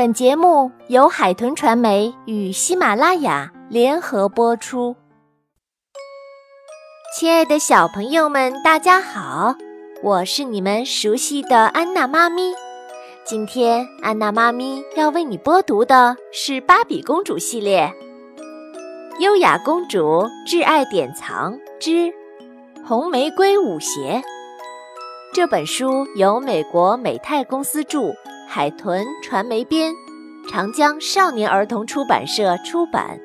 [0.00, 4.96] 本节目由海豚传媒与喜马拉雅联合播出。
[7.14, 9.54] 亲爱的小朋友们，大家好，
[10.02, 12.54] 我是你们熟悉的安娜妈咪。
[13.26, 17.92] 今天安娜妈咪要为你播读的是《芭比公主》系列，
[19.20, 22.10] 《优雅公主挚爱典藏之
[22.86, 24.22] 红玫瑰舞鞋》。
[25.34, 28.14] 这本书由美国美泰公司著。
[28.52, 29.94] 海豚传媒编，
[30.48, 33.20] 长江少年儿童出版社出版。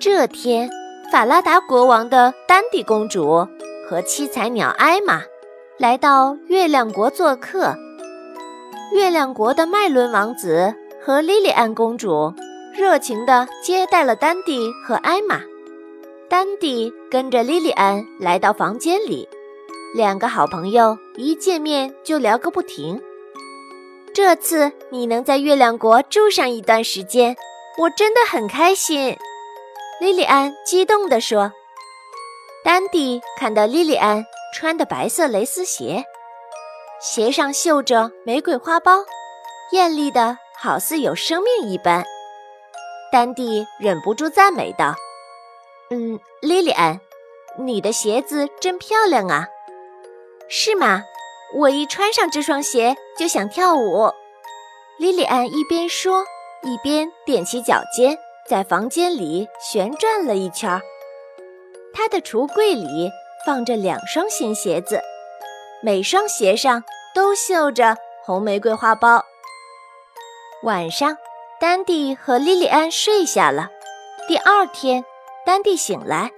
[0.00, 0.68] 这天，
[1.12, 3.46] 法拉达国王的丹蒂公主
[3.88, 5.22] 和七彩鸟艾玛
[5.78, 7.76] 来到月亮国做客。
[8.92, 12.34] 月亮国的麦伦王子和莉莉安公主
[12.74, 15.42] 热情地接待了丹蒂和艾玛。
[16.28, 19.28] 丹蒂跟着莉莉安来到房间里，
[19.94, 23.00] 两个好朋友一见面就聊个不停。
[24.14, 27.36] 这次你能在月亮国住上一段时间，
[27.76, 29.18] 我真的很开心。”
[30.00, 31.52] 莉莉安激动地说。
[32.64, 36.04] 丹蒂看到莉莉安穿的白色蕾丝鞋，
[36.98, 39.04] 鞋上绣着玫瑰花苞，
[39.72, 42.02] 艳丽的好似有生命一般。
[43.12, 44.94] 丹蒂忍不住赞美道
[45.90, 46.98] ：“嗯，莉莉安，
[47.58, 49.46] 你的鞋子真漂亮啊，
[50.48, 51.02] 是吗？”
[51.52, 54.10] 我一穿上这双鞋就想跳舞，
[54.98, 56.24] 莉莉安一边说，
[56.62, 60.80] 一边踮起脚尖，在房间里旋转了一圈。
[61.92, 63.10] 她的橱柜里
[63.46, 65.00] 放着两双新鞋子，
[65.80, 66.82] 每双鞋上
[67.14, 69.22] 都绣着红玫瑰花苞。
[70.64, 71.16] 晚上，
[71.60, 73.68] 丹蒂和莉莉安睡下了。
[74.26, 75.04] 第二天，
[75.46, 76.32] 丹蒂醒来，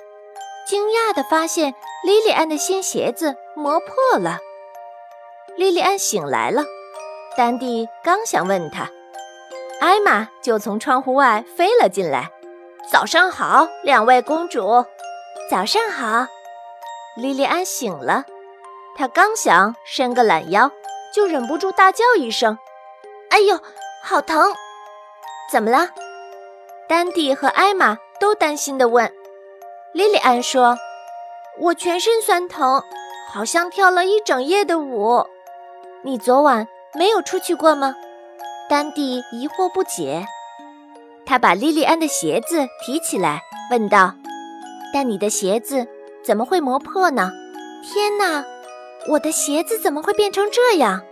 [0.66, 4.40] 惊讶地发现莉莉安的新鞋子磨破了。
[5.56, 6.62] 莉莉安醒来了，
[7.34, 8.90] 丹蒂刚想问她，
[9.80, 12.30] 艾玛就从窗户外飞了进来。
[12.90, 14.84] 早上好，两位公主。
[15.50, 16.26] 早上好。
[17.16, 18.24] 莉莉安醒了，
[18.98, 20.70] 她刚想伸个懒腰，
[21.14, 22.58] 就忍不住大叫一声
[23.30, 23.58] ：“哎呦，
[24.02, 24.52] 好疼！”
[25.50, 25.88] 怎么了？
[26.86, 29.10] 丹蒂和艾玛都担心地问。
[29.94, 30.76] 莉莉安说
[31.58, 32.82] ：“我全身酸疼，
[33.32, 35.26] 好像跳了一整夜的舞。”
[36.02, 37.94] 你昨晚没有出去过吗？
[38.68, 40.24] 丹蒂疑惑不解。
[41.24, 44.14] 他把莉莉安的鞋子提起来，问道
[44.94, 45.86] ：“但你的鞋子
[46.24, 47.32] 怎么会磨破呢？”
[47.82, 48.44] 天哪，
[49.08, 51.02] 我的鞋子怎么会变成这样？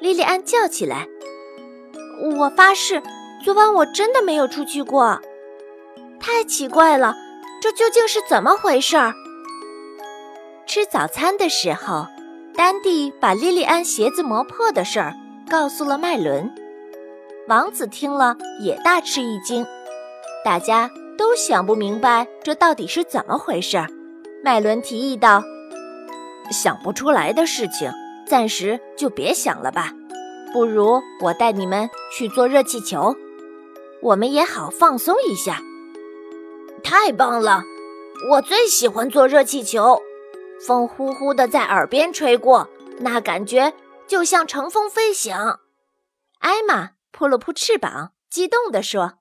[0.00, 1.06] 莉莉安叫起来
[2.38, 3.02] ：“我发誓，
[3.44, 5.20] 昨晚我真的没有出去过。
[6.20, 7.14] 太奇怪了，
[7.62, 8.96] 这究竟是怎么回事？”
[10.66, 12.06] 吃早餐的时候。
[12.58, 15.14] 丹蒂把莉莉安鞋子磨破的事儿
[15.48, 16.52] 告诉了麦伦，
[17.46, 19.64] 王子听了也大吃一惊，
[20.44, 23.78] 大家都想不明白这到底是怎么回事。
[24.42, 25.44] 麦伦提议道
[26.50, 27.92] ：“想不出来的事情，
[28.26, 29.92] 暂时就别想了吧，
[30.52, 33.14] 不如我带你们去坐热气球，
[34.02, 35.62] 我们也好放松一下。”
[36.82, 37.62] 太棒了，
[38.32, 40.02] 我最喜欢坐热气球。
[40.66, 43.72] 风呼呼地在耳边吹过，那感觉
[44.06, 45.60] 就像乘风飞翔。
[46.40, 49.14] 艾玛扑了扑翅膀，激动地说：“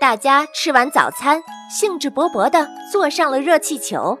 [0.00, 4.18] 大家吃完早餐，兴致勃勃地坐上了热气球。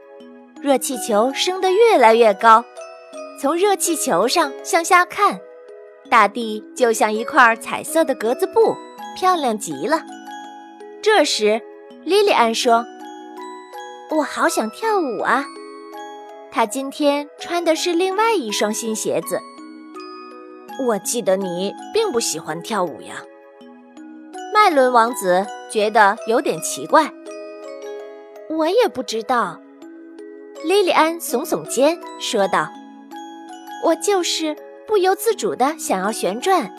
[0.60, 2.64] 热气球升得越来越高，
[3.40, 5.40] 从热气球上向下看，
[6.10, 8.76] 大地就像一块彩色的格子布，
[9.16, 10.02] 漂亮极了。”
[11.00, 11.62] 这时，
[12.04, 12.84] 莉莉安说
[14.16, 15.44] ：“我好想跳舞啊！”
[16.58, 19.40] 他今天穿的是另外一双新鞋子。
[20.88, 23.22] 我记得你并不喜欢跳舞呀。
[24.52, 27.12] 麦伦王子觉得有点奇怪。
[28.50, 29.60] 我也不知道。
[30.64, 32.68] 莉莉安耸耸肩说道
[33.86, 36.72] ：“我就是不由自主的想要旋转，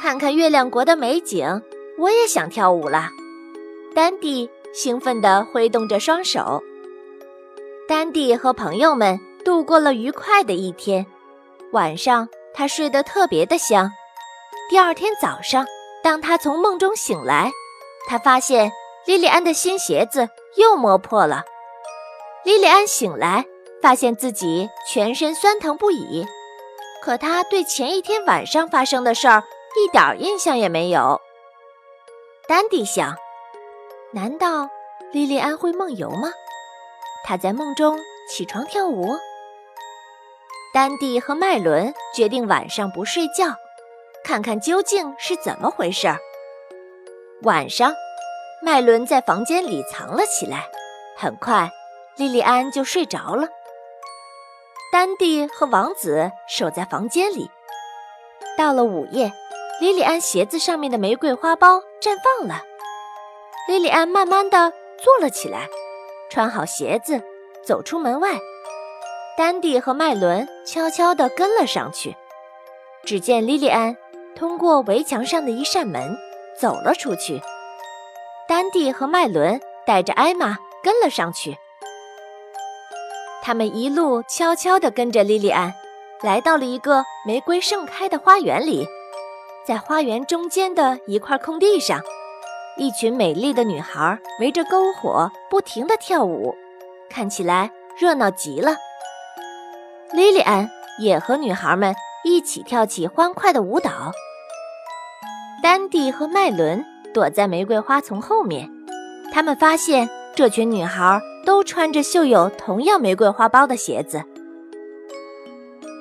[0.00, 1.60] 看看月亮国的美景。
[1.98, 3.10] 我也想跳舞了。”
[3.94, 6.64] 丹蒂兴奋地挥动着双手。
[7.86, 11.04] 丹蒂和朋友们度过了愉快的一天。
[11.72, 13.90] 晚上，他睡得特别的香。
[14.70, 15.66] 第二天早上，
[16.02, 17.50] 当他从梦中醒来，
[18.08, 18.72] 他发现
[19.04, 20.26] 莉莉安的新鞋子
[20.56, 21.44] 又磨破了。
[22.42, 23.44] 莉莉安醒来，
[23.82, 26.24] 发现自己全身酸疼不已，
[27.02, 29.44] 可他对前一天晚上发生的事儿
[29.76, 31.20] 一点印象也没有。
[32.48, 33.14] 丹迪想：
[34.12, 34.70] 难道
[35.12, 36.30] 莉莉安会梦游吗？
[37.24, 37.98] 他在梦中
[38.30, 39.16] 起床跳舞。
[40.72, 43.56] 丹蒂和麦伦决定晚上不睡觉，
[44.24, 46.18] 看看究竟是怎么回事儿。
[47.42, 47.94] 晚上，
[48.62, 50.66] 麦伦在房间里藏了起来，
[51.16, 51.70] 很快，
[52.16, 53.48] 莉莉安就睡着了。
[54.92, 57.50] 丹蒂和王子守在房间里。
[58.56, 59.32] 到了午夜，
[59.80, 62.62] 莉莉安鞋子上面的玫瑰花苞绽放了。
[63.68, 64.72] 莉莉安慢慢的
[65.02, 65.68] 坐了起来，
[66.34, 67.22] 穿好鞋子，
[67.62, 68.30] 走出门外。
[69.38, 72.16] 丹蒂和麦伦悄悄地跟了上去。
[73.04, 73.96] 只见莉莉安
[74.34, 76.16] 通过围墙上的一扇门
[76.58, 77.40] 走了出去。
[78.48, 81.56] 丹蒂和麦伦带着艾玛跟了上去。
[83.40, 85.72] 他们一路悄悄地跟着莉莉安，
[86.20, 88.88] 来到了一个玫瑰盛开的花园里。
[89.64, 92.00] 在花园中间的一块空地上，
[92.76, 96.54] 一群美丽的女孩围着篝火不停地跳舞，
[97.08, 98.76] 看起来热闹极了。
[100.12, 100.68] 莉莉安
[101.00, 101.94] 也和女孩们
[102.24, 104.12] 一起跳起欢快的舞蹈。
[105.62, 108.68] 丹蒂和麦伦躲在玫瑰花丛后面，
[109.32, 114.22] 他们发现这群女孩都穿着绣有同样玫瑰花苞的鞋子。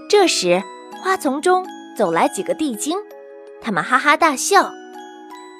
[0.09, 0.61] 这时，
[1.03, 1.65] 花丛中
[1.95, 2.97] 走来几个地精，
[3.61, 4.71] 他们哈哈大笑：“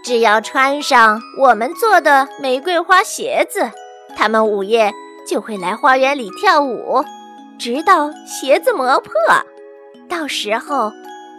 [0.04, 3.72] 只要穿上我们做的玫瑰花鞋子，
[4.16, 4.92] 他们午夜
[5.28, 7.04] 就会来花园里跳舞。”
[7.60, 9.14] 直到鞋子磨破，
[10.10, 10.92] 到时候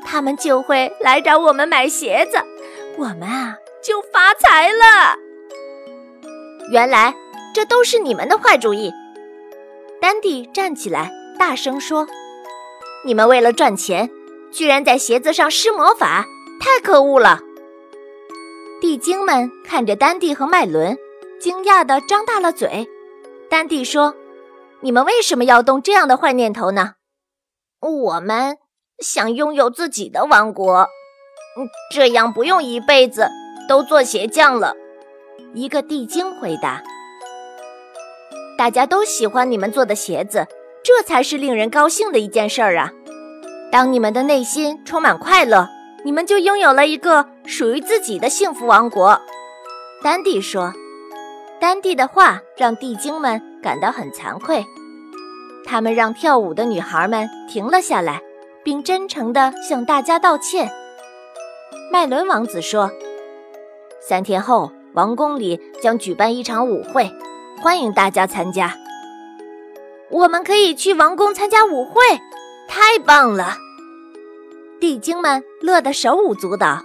[0.06, 2.38] 他们就会来找我们买鞋子，
[2.96, 5.18] 我们啊就发财了。
[6.70, 7.14] 原来
[7.54, 8.90] 这都是你们的坏主意！
[10.00, 12.06] 丹蒂站起来，大声说
[13.04, 14.08] ：“你们为了赚钱，
[14.50, 16.24] 居然在鞋子上施魔法，
[16.58, 17.40] 太可恶了！”
[18.84, 20.98] 地精们看着丹蒂和麦伦，
[21.40, 22.86] 惊讶地张大了嘴。
[23.48, 24.14] 丹蒂说。
[24.82, 26.96] 你们为什么要动这样的坏念头呢？
[27.80, 28.58] 我们
[28.98, 30.86] 想拥有自己的王国，
[31.90, 33.30] 这样不用一辈子
[33.66, 34.74] 都做鞋匠了。
[35.54, 36.82] 一个地精回答
[38.58, 40.46] ：“大家都喜欢你们做的鞋子，
[40.82, 42.92] 这才是令人高兴的一件事儿啊！
[43.72, 45.70] 当你们的内心充满快乐，
[46.04, 49.20] 你们就拥有了一个属于自己的幸福王国。”
[50.04, 50.72] 丹蒂说。
[51.60, 54.66] 丹蒂的话让地精们感到很惭愧，
[55.64, 58.20] 他们让跳舞的女孩们停了下来，
[58.62, 60.70] 并真诚地向大家道歉。
[61.90, 62.90] 麦伦王子说
[64.06, 67.10] ：“三天后，王宫里将举办一场舞会，
[67.62, 68.76] 欢迎大家参加。
[70.10, 72.02] 我们可以去王宫参加舞会，
[72.68, 73.56] 太棒了！”
[74.84, 76.82] 地精们乐得手舞足蹈，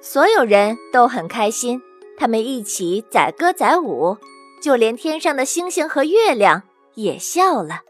[0.00, 1.82] 所有人都很开心。
[2.16, 4.16] 他们一起载歌载舞，
[4.62, 6.62] 就连天上的星星和月亮
[6.94, 7.80] 也笑了。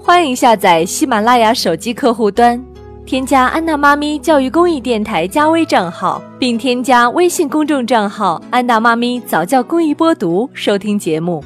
[0.00, 2.64] 欢迎下载喜马拉雅手机客户端，
[3.04, 11.44] 添加安娜妈咪教育公益电台加微账号，并添加微信公众账号“安娜妈咪早教公益播读”收听节目。